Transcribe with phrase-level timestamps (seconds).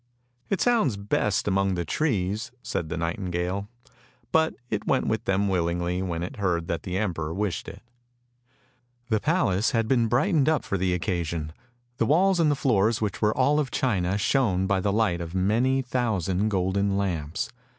[0.49, 3.69] "It sounds best among the trees," said the nightingale,
[4.31, 7.83] but it went with them willingly when it heard that the emperor wished it.
[9.09, 11.53] The palace had been brightened up for the occasion.
[11.97, 15.35] The walls and the floors which were all of china shone by the light of
[15.35, 17.51] many thousand golden lamps.